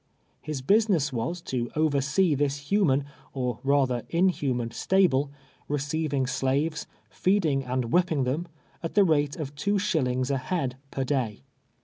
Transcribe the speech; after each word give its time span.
J 0.43 0.47
lis 0.67 0.87
l)usiness 0.87 1.13
was, 1.13 1.41
to 1.43 1.69
oversee 1.75 2.33
this 2.33 2.57
human, 2.71 3.05
or 3.33 3.59
rather 3.63 4.01
inhuman 4.09 4.69
stahle, 4.69 5.29
receiving 5.67 6.25
slaves, 6.25 6.87
feeding 7.11 7.63
and 7.63 7.91
whii)ping 7.91 8.25
them, 8.25 8.47
at 8.81 8.95
the 8.95 9.03
rate 9.03 9.35
of 9.35 9.53
two 9.53 9.77
shillings 9.77 10.31
a 10.31 10.37
liead 10.39 10.73
l)er 10.97 11.03
day. 11.03 11.43